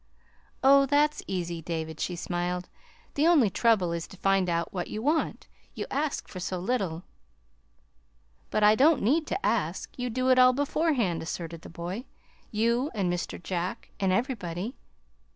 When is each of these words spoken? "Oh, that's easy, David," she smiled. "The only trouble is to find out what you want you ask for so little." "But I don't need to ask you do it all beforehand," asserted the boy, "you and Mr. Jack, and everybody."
"Oh, 0.63 0.87
that's 0.87 1.21
easy, 1.27 1.61
David," 1.61 1.99
she 1.99 2.15
smiled. 2.15 2.69
"The 3.13 3.27
only 3.27 3.51
trouble 3.51 3.91
is 3.93 4.07
to 4.07 4.17
find 4.17 4.49
out 4.49 4.73
what 4.73 4.87
you 4.87 4.99
want 4.99 5.47
you 5.75 5.85
ask 5.91 6.27
for 6.27 6.39
so 6.39 6.57
little." 6.57 7.03
"But 8.49 8.63
I 8.63 8.73
don't 8.73 9.03
need 9.03 9.27
to 9.27 9.45
ask 9.45 9.91
you 9.99 10.09
do 10.09 10.29
it 10.29 10.39
all 10.39 10.53
beforehand," 10.53 11.21
asserted 11.21 11.61
the 11.61 11.69
boy, 11.69 12.05
"you 12.49 12.89
and 12.95 13.13
Mr. 13.13 13.37
Jack, 13.43 13.91
and 13.99 14.11
everybody." 14.11 14.75